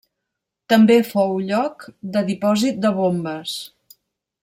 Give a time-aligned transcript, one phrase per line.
[0.73, 3.55] També fou lloc de dipòsit de bombes.